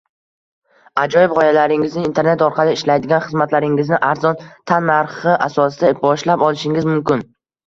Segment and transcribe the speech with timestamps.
[1.01, 4.41] Ajoyib g’oyalaringizni, internet orqali ishlaydigan xizmatlaringizni arzon
[4.73, 7.25] tan narxi asosida boshlab olishingiz mumkin